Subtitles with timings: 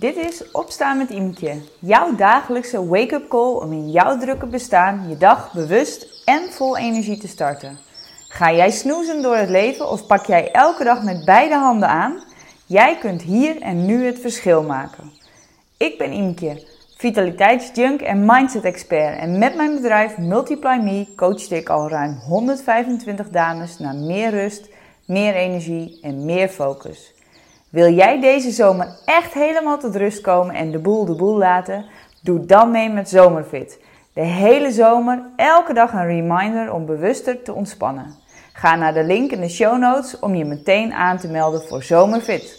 [0.00, 5.16] Dit is Opstaan met Imke, jouw dagelijkse wake-up call om in jouw drukke bestaan je
[5.16, 7.78] dag bewust en vol energie te starten.
[8.28, 12.22] Ga jij snoezen door het leven of pak jij elke dag met beide handen aan?
[12.66, 15.12] Jij kunt hier en nu het verschil maken.
[15.76, 21.68] Ik ben Imke, vitaliteitsjunk en mindset expert en met mijn bedrijf Multiply Me coach ik
[21.68, 24.68] al ruim 125 dames naar meer rust,
[25.04, 27.18] meer energie en meer focus.
[27.70, 31.86] Wil jij deze zomer echt helemaal tot rust komen en de boel de boel laten?
[32.22, 33.80] Doe dan mee met Zomerfit.
[34.14, 38.14] De hele zomer elke dag een reminder om bewuster te ontspannen.
[38.52, 41.82] Ga naar de link in de show notes om je meteen aan te melden voor
[41.82, 42.58] Zomerfit.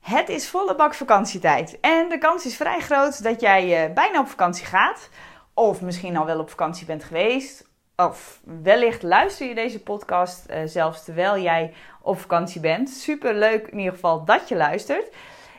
[0.00, 4.20] Het is volle bak vakantietijd en de kans is vrij groot dat jij uh, bijna
[4.20, 5.08] op vakantie gaat.
[5.54, 7.65] Of misschien al wel op vakantie bent geweest
[7.96, 12.90] of wellicht luister je deze podcast uh, zelfs terwijl jij op vakantie bent.
[12.90, 15.14] Super leuk in ieder geval dat je luistert.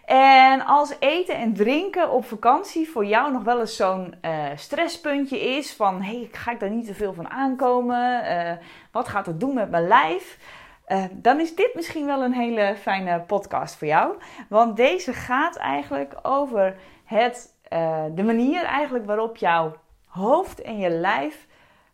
[0.06, 5.40] En als eten en drinken op vakantie voor jou nog wel eens zo'n uh, stresspuntje
[5.40, 8.24] is van hey, ga ik daar niet te veel van aankomen?
[8.26, 8.52] Uh,
[8.92, 10.38] wat gaat het doen met mijn lijf?
[11.12, 14.16] dan is dit misschien wel een hele fijne podcast voor jou.
[14.50, 17.54] Want deze gaat eigenlijk over het,
[18.16, 21.47] de manier eigenlijk waarop jouw hoofd en je lijf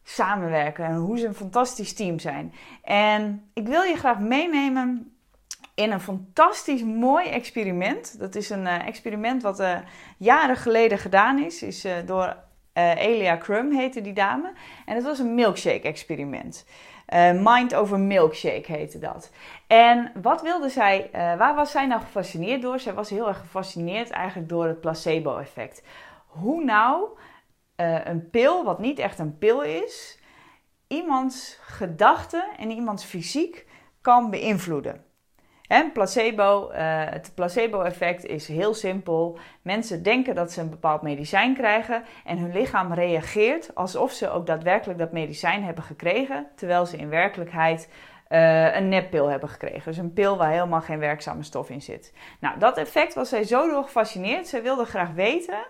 [0.03, 2.53] samenwerken en hoe ze een fantastisch team zijn.
[2.83, 5.13] En ik wil je graag meenemen
[5.75, 8.19] in een fantastisch mooi experiment.
[8.19, 9.77] Dat is een uh, experiment wat uh,
[10.17, 11.63] jaren geleden gedaan is.
[11.63, 12.35] Is uh, door
[12.73, 14.53] Elia Crum heette die dame.
[14.85, 16.65] En het was een milkshake experiment.
[17.33, 19.31] Mind over milkshake heette dat.
[19.67, 22.79] En wat wilde zij, waar was zij nou gefascineerd door?
[22.79, 25.83] Zij was heel erg gefascineerd eigenlijk door het placebo effect.
[26.27, 27.07] Hoe nou
[27.77, 30.19] uh, een pil, wat niet echt een pil is,
[30.87, 33.67] iemands gedachten en iemands fysiek
[34.01, 35.05] kan beïnvloeden.
[35.67, 36.77] En placebo, uh,
[37.09, 39.39] het placebo-effect is heel simpel.
[39.61, 44.45] Mensen denken dat ze een bepaald medicijn krijgen en hun lichaam reageert alsof ze ook
[44.45, 47.89] daadwerkelijk dat medicijn hebben gekregen, terwijl ze in werkelijkheid
[48.29, 49.83] uh, een neppil hebben gekregen.
[49.83, 52.13] Dus een pil waar helemaal geen werkzame stof in zit.
[52.39, 54.47] Nou, dat effect was zij zo door gefascineerd.
[54.47, 55.65] Zij wilde graag weten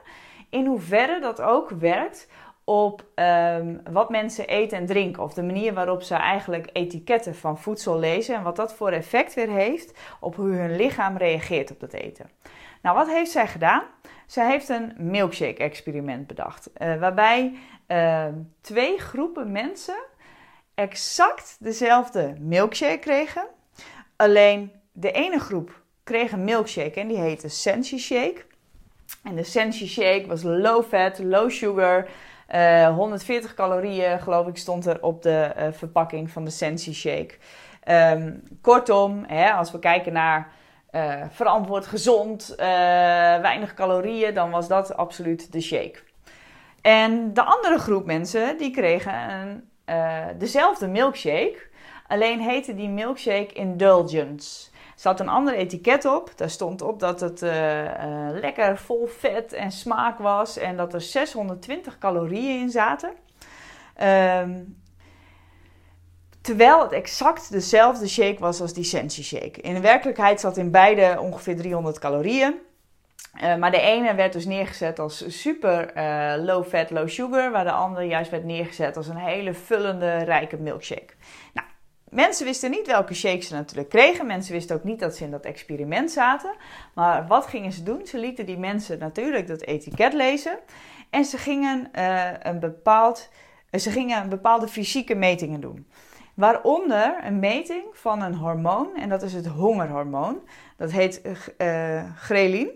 [0.53, 2.27] in hoeverre dat ook werkt
[2.63, 5.23] op um, wat mensen eten en drinken.
[5.23, 8.35] Of de manier waarop ze eigenlijk etiketten van voedsel lezen.
[8.35, 12.29] En wat dat voor effect weer heeft op hoe hun lichaam reageert op dat eten.
[12.81, 13.83] Nou, wat heeft zij gedaan?
[14.27, 16.69] Zij heeft een milkshake-experiment bedacht.
[16.77, 17.53] Uh, waarbij
[17.87, 18.25] uh,
[18.61, 19.97] twee groepen mensen
[20.75, 23.45] exact dezelfde milkshake kregen.
[24.15, 28.45] Alleen de ene groep kreeg een milkshake en die heette Sensi Shake.
[29.23, 32.07] En de Sensi Shake was low fat, low sugar.
[32.49, 36.93] Uh, eh, 140 calorieën, geloof ik, stond er op de uh, verpakking van de Sensi
[36.93, 37.35] Shake.
[37.87, 40.51] Um, kortom, hè, als we kijken naar
[40.91, 42.53] uh, verantwoord gezond,
[43.41, 45.99] weinig calorieën, dan was dat absoluut de shake.
[46.81, 49.67] En de andere groep mensen, die kregen een,
[50.37, 51.57] dezelfde milkshake.
[52.07, 56.31] Alleen heette die milkshake Indulgence zat een ander etiket op.
[56.35, 57.89] Daar stond op dat het uh, uh,
[58.31, 63.11] lekker vol vet en smaak was en dat er 620 calorieën in zaten.
[64.01, 64.81] Um,
[66.41, 69.61] terwijl het exact dezelfde shake was als die Sensi shake.
[69.61, 72.55] In de werkelijkheid zat in beide ongeveer 300 calorieën.
[73.43, 75.91] Uh, maar de ene werd dus neergezet als super
[76.43, 80.57] low fat, low sugar, waar de andere juist werd neergezet als een hele vullende, rijke
[80.57, 81.13] milkshake.
[81.53, 81.67] Nou,
[82.13, 84.25] Mensen wisten niet welke shakes ze natuurlijk kregen.
[84.25, 86.55] Mensen wisten ook niet dat ze in dat experiment zaten.
[86.93, 88.05] Maar wat gingen ze doen?
[88.05, 90.59] Ze lieten die mensen natuurlijk dat etiket lezen.
[91.09, 93.29] En ze gingen, uh, een, bepaald,
[93.71, 95.87] uh, ze gingen bepaalde fysieke metingen doen.
[96.33, 98.95] Waaronder een meting van een hormoon.
[98.95, 100.39] En dat is het hongerhormoon.
[100.77, 101.21] Dat heet
[101.57, 102.69] uh, grelin.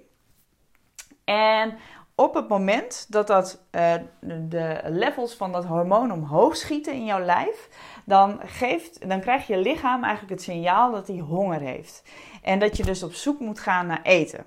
[1.23, 1.77] En
[2.19, 7.19] op het moment dat, dat uh, de levels van dat hormoon omhoog schieten in jouw
[7.19, 7.69] lijf,
[8.05, 12.03] dan, geeft, dan krijgt je lichaam eigenlijk het signaal dat hij honger heeft.
[12.41, 14.45] En dat je dus op zoek moet gaan naar eten.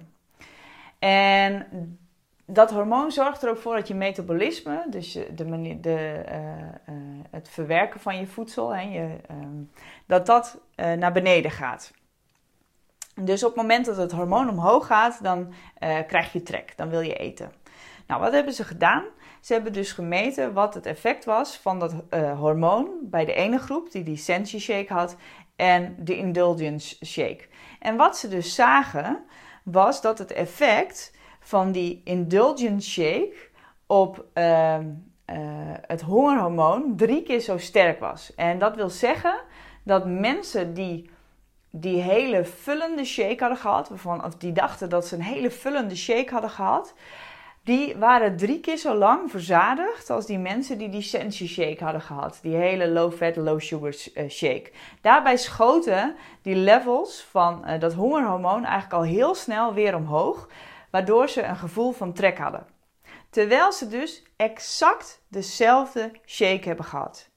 [0.98, 1.66] En
[2.44, 7.20] dat hormoon zorgt er ook voor dat je metabolisme, dus de manier, de, uh, uh,
[7.30, 9.70] het verwerken van je voedsel, hè, je, um,
[10.06, 11.92] dat dat uh, naar beneden gaat.
[13.14, 15.52] Dus op het moment dat het hormoon omhoog gaat, dan
[16.06, 17.59] krijg je trek, dan wil je eten.
[18.10, 19.04] Nou, wat hebben ze gedaan?
[19.40, 23.58] Ze hebben dus gemeten wat het effect was van dat uh, hormoon bij de ene
[23.58, 25.16] groep die die Sensi Shake had
[25.56, 27.44] en de Indulgence Shake.
[27.78, 29.24] En wat ze dus zagen
[29.64, 33.36] was dat het effect van die Indulgence Shake
[33.86, 34.84] op uh, uh,
[35.86, 38.34] het hongerhormoon drie keer zo sterk was.
[38.34, 39.40] En dat wil zeggen
[39.84, 41.10] dat mensen die
[41.70, 43.90] die hele vullende shake hadden gehad,
[44.24, 46.94] of die dachten dat ze een hele vullende shake hadden gehad,
[47.64, 52.02] die waren drie keer zo lang verzadigd als die mensen die die Sensi shake hadden
[52.02, 52.38] gehad.
[52.42, 54.70] Die hele low fat, low sugar eh, shake.
[55.00, 60.48] Daarbij schoten die levels van uh, dat hongerhormoon eigenlijk al heel snel weer omhoog,
[60.90, 62.66] waardoor ze een gevoel van trek hadden.
[63.30, 67.30] Terwijl ze dus exact dezelfde shake hebben gehad.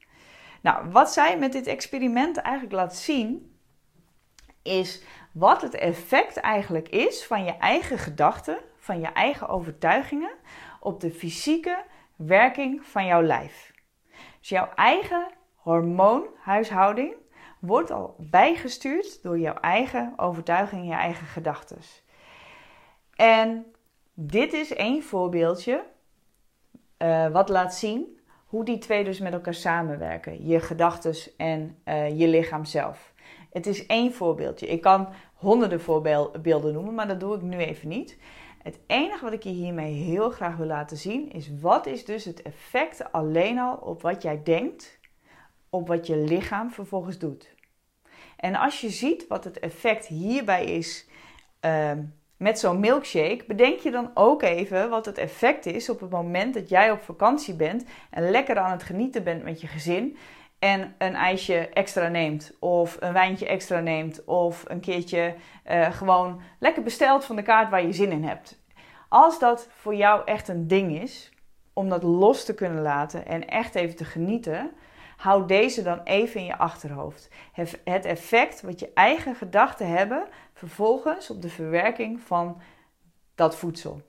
[0.62, 3.58] Nou, wat zij met dit experiment eigenlijk laat zien,
[4.62, 10.32] is wat het effect eigenlijk is van je eigen gedachten, van je eigen overtuigingen
[10.80, 11.84] op de fysieke
[12.16, 13.72] werking van jouw lijf.
[14.40, 17.16] Dus jouw eigen hormoonhuishouding
[17.60, 21.78] wordt al bijgestuurd door jouw eigen overtuiging, je eigen gedachten.
[23.16, 23.66] En
[24.14, 25.86] dit is één voorbeeldje
[26.98, 30.48] uh, wat laat zien hoe die twee dus met elkaar samenwerken.
[30.48, 33.14] Je gedachten en uh, je lichaam zelf.
[33.52, 34.68] Het is één voorbeeldje.
[34.68, 38.18] Ik kan honderden voorbeelden noemen, maar dat doe ik nu even niet.
[38.64, 42.26] Het enige wat ik je hiermee heel graag wil laten zien is wat is dus
[42.26, 45.00] het effect alleen al op wat jij denkt,
[45.70, 47.56] op wat je lichaam vervolgens doet.
[48.38, 51.08] En als je ziet wat het effect hierbij is
[51.66, 51.92] uh,
[52.38, 56.54] met zo'n milkshake, bedenk je dan ook even wat het effect is op het moment
[56.54, 60.18] dat jij op vakantie bent en lekker aan het genieten bent met je gezin
[60.64, 65.36] en een ijsje extra neemt of een wijntje extra neemt of een keertje
[65.72, 68.62] uh, gewoon lekker bestelt van de kaart waar je zin in hebt.
[69.10, 71.32] Als dat voor jou echt een ding is,
[71.74, 74.72] om dat los te kunnen laten en echt even te genieten,
[75.18, 77.30] hou deze dan even in je achterhoofd.
[77.84, 82.62] Het effect wat je eigen gedachten hebben vervolgens op de verwerking van
[83.36, 84.02] dat voedsel.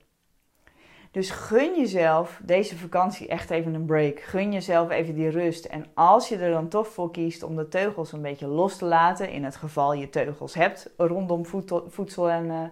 [1.15, 4.19] Dus gun jezelf deze vakantie echt even een break.
[4.19, 5.65] Gun jezelf even die rust.
[5.65, 8.85] En als je er dan toch voor kiest om de teugels een beetje los te
[8.85, 11.45] laten, in het geval je teugels hebt rondom
[11.87, 12.63] voedsel en, uh,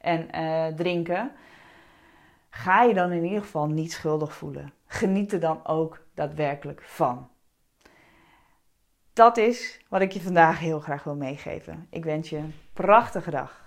[0.00, 1.32] en uh, drinken,
[2.50, 4.72] ga je dan in ieder geval niet schuldig voelen.
[4.86, 7.28] Geniet er dan ook daadwerkelijk van.
[9.12, 11.86] Dat is wat ik je vandaag heel graag wil meegeven.
[11.90, 13.61] Ik wens je een prachtige dag.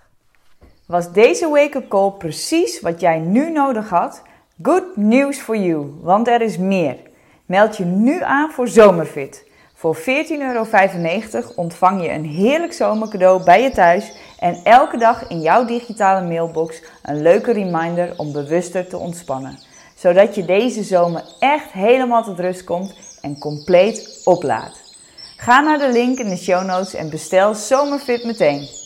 [0.86, 4.22] Was deze wake-up call precies wat jij nu nodig had?
[4.62, 6.96] Good news for you, want er is meer.
[7.46, 9.44] Meld je nu aan voor Zomerfit.
[9.74, 10.02] Voor 14,95
[10.38, 10.66] euro
[11.56, 16.82] ontvang je een heerlijk zomercadeau bij je thuis en elke dag in jouw digitale mailbox
[17.02, 19.58] een leuke reminder om bewuster te ontspannen.
[19.94, 24.96] Zodat je deze zomer echt helemaal tot rust komt en compleet oplaadt.
[25.36, 28.85] Ga naar de link in de show notes en bestel Zomerfit meteen.